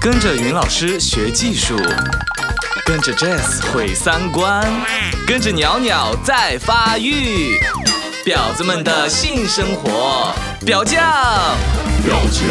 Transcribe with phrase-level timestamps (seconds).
[0.00, 1.76] 跟着云老师学技术，
[2.86, 4.64] 跟着 Jazz 毁三观，
[5.26, 7.58] 跟着鸟鸟在发育，
[8.24, 10.32] 婊子们的性生活，
[10.64, 11.02] 表酱。
[12.04, 12.46] 表酱。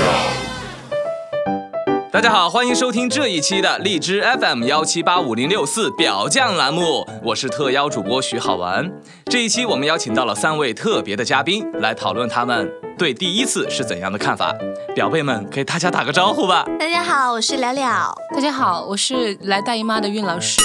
[2.11, 8.91] 大家好，欢迎收听这一期的荔枝 FM 幺七八五零六四表酱栏目，我是特邀主播徐好玩。
[9.25, 14.55] 这一期我们邀请到了三位特别的嘉宾来讨论他们对第一次是怎样的看法。
[14.95, 16.65] 表妹们给大家打个招呼吧。
[16.79, 18.15] 大家好，我是了了。
[18.33, 20.59] 大家好，我是来大姨妈的韵老师。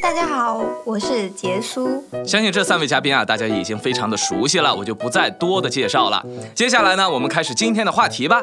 [0.00, 2.04] 大家好，我是杰苏。
[2.24, 6.24] 相信这三位嘉宾啊，大家已经非常的熟悉了，我就不再多的介绍了。
[6.54, 8.40] 接下来呢，我们开始今天的话题吧。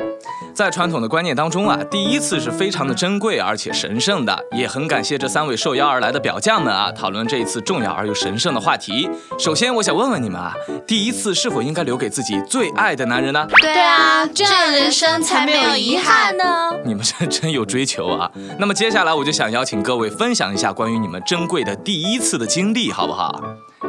[0.54, 9.10] 在传统的观念当中啊，第一次是非常的珍贵而且神圣的，也很感谢这三位受邀而来的表匠们啊，讨论这一次重要而又神圣的话题。
[9.40, 10.54] 首先，我想问问你们啊，
[10.86, 13.48] 第一次是否应该留给自己最爱的男人呢？
[13.62, 16.44] 对啊，这样人生才没有遗憾呢。
[16.86, 18.32] 你们是真有追求啊！
[18.60, 23.42] 那么接下来我就想邀请各位分享一下关于你们珍贵的第一次的经历，好不好？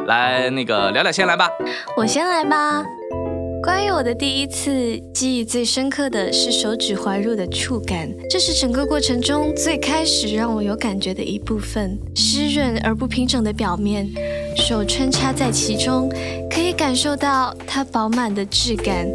[0.05, 1.49] 来，那个聊聊先来吧。
[1.95, 2.83] 我先来吧。
[3.63, 4.71] 关于我的第一次，
[5.13, 11.99] 记忆最深刻的是手指滑入的触感，这是整个过程中最开始让我有感觉的一部分。
[12.15, 14.07] 湿润而不平整的表面，
[14.57, 16.09] 手穿插在其中，
[16.51, 19.07] 可以感受到它饱满的质感，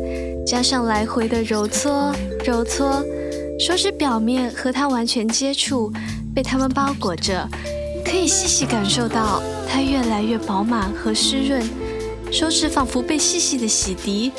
[0.47, 3.05] 加上来回的揉搓、揉搓，
[3.59, 5.93] 手指表面和它完全接触，
[6.35, 7.47] 被它们包裹着，
[8.05, 11.63] 可以细细感受到它越来越饱满和湿润。
[12.31, 14.33] 手指仿佛被细细的洗涤，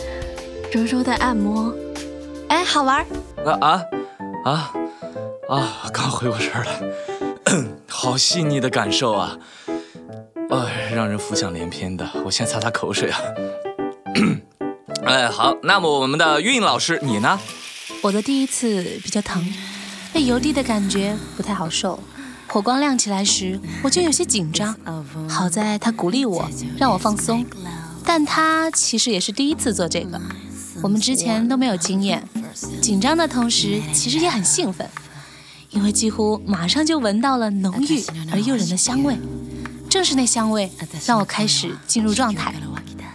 [0.72, 1.72] 柔柔的按摩，
[2.48, 3.06] 哎，好玩
[3.46, 3.86] 啊啊
[4.46, 4.72] 啊
[5.50, 5.74] 啊！
[5.94, 6.82] 刚回过神来，
[7.88, 9.38] 好细腻的感受啊！
[10.54, 12.08] 哎，让人浮想联翩的。
[12.24, 13.20] 我先擦擦口水啊。
[15.04, 17.40] 哎，好，那么我们的韵老师，你呢？
[18.04, 19.44] 我的第一次比较疼，
[20.14, 22.00] 被油滴的感觉不太好受。
[22.48, 24.76] 火光亮起来时，我就有些紧张。
[25.28, 26.48] 好在他鼓励我，
[26.78, 27.44] 让我放松。
[28.06, 30.22] 但他其实也是第一次做这个，
[30.84, 32.24] 我们之前都没有经验，
[32.80, 34.88] 紧张的同时其实也很兴奋，
[35.72, 39.18] 因为几乎马上就闻到了浓郁而诱人的香味，
[39.94, 40.68] 正是那香味
[41.06, 42.52] 让我开始进入状态。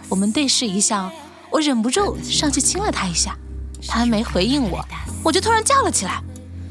[0.07, 1.11] 我们对视一笑，
[1.49, 3.37] 我忍不住上去亲了他一下，
[3.85, 4.81] 他还没回应我，
[5.21, 6.23] 我就突然叫了起来，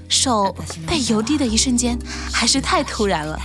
[0.09, 1.99] 手被油滴的一瞬间
[2.33, 3.39] 还是太突然了，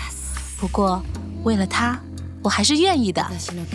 [0.58, 1.04] 不过
[1.44, 2.00] 为了他。
[2.42, 3.26] 我还是愿意的，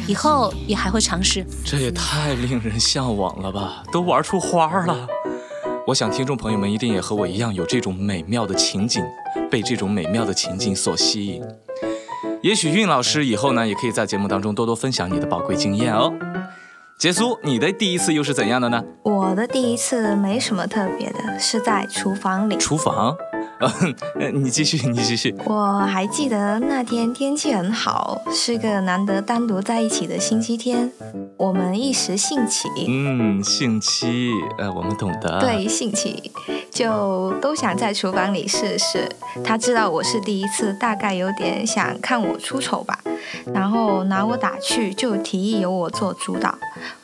[0.06, 1.46] 以后也还会尝试。
[1.64, 5.06] 这也太令人向往了吧，都玩出花了。
[5.86, 9.04] 我想听众朋友们一定也和我一样有这种美妙的情景，
[9.50, 11.42] 被这种美妙的情景所吸引。
[12.42, 16.12] 也许韵老师以后呢，也可以在节目当中多多分享你的宝贵经验哦。
[16.96, 18.82] 杰苏，你的第一次又是怎样的呢？
[19.02, 22.56] 我的第一次没什么特别的，是在厨房里。
[22.56, 23.16] 厨房。
[24.20, 25.34] 嗯， 你继续，你继续。
[25.44, 30.92] 我还记得那天天气很好，是个难得单独在一起的星期天。
[31.38, 35.38] 我们一时兴起，嗯，兴起，呃，我们懂得。
[35.38, 36.32] 对，兴起，
[36.68, 39.08] 就都想在厨房里试试。
[39.44, 42.98] 他知道我是第一次，大概有点想看我出丑吧，
[43.54, 46.58] 然后拿我打趣，就提议由我做主导。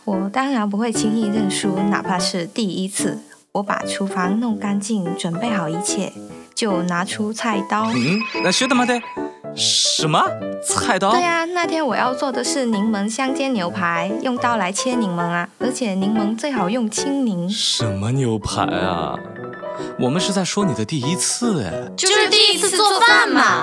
[0.05, 3.21] 我当然不会轻易认输，哪怕是第一次。
[3.53, 6.13] 我把厨房弄干净，准备好一切。
[6.57, 7.85] 就拿出菜刀。
[7.95, 8.85] 嗯，那学的吗？
[8.85, 9.01] 的
[9.57, 10.21] 什么
[10.63, 11.13] 菜刀？
[11.13, 17.49] 对呀，那天我要做的是柠檬香煎牛排，用刀来切柠檬啊，而且柠檬最好用青柠。
[17.49, 19.15] 什么牛排啊？
[19.99, 23.63] 我们是在说你的第一次哎，就是第一次做饭嘛。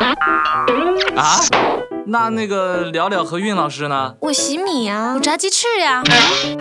[1.16, 1.40] 啊？
[2.07, 4.16] 那那个聊聊和韵老师呢？
[4.19, 6.03] 我洗米啊，我炸鸡翅呀。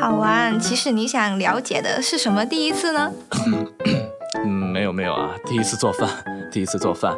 [0.00, 0.58] 好玩。
[0.60, 3.10] 其实你想了解的是什么第一次呢？
[4.44, 6.08] 嗯，没有没有啊，第一次做饭，
[6.50, 7.16] 第一次做饭，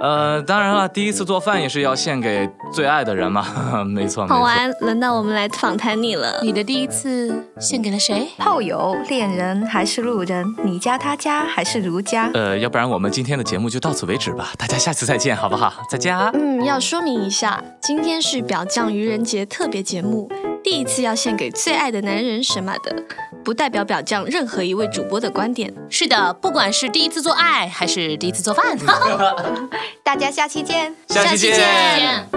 [0.00, 4.26] 呃，当然了，第一次做饭也是要献给最爱的人嘛， 没错。
[4.26, 6.40] 好玩，轮到我们来访谈你了。
[6.42, 8.28] 你的第一次献给了谁？
[8.38, 10.44] 炮友、恋人还是路人？
[10.62, 12.30] 你家他家还是如家？
[12.34, 15.72] 呃，要不然我们今天的节目就到此为止吧，大家下次再见，好不好？
[15.90, 16.30] 再见啊。
[16.34, 20.30] 嗯，要说明一下，今天是表匠愚人节特别节目。
[20.62, 22.96] 第一次要献给最爱的男人什么的，
[23.46, 25.72] 不代表表酱任何一位主播的观点。
[25.88, 28.76] 是的，不管是第一次做爱还是第一次做饭，
[30.02, 32.35] 大家下期见，下期见。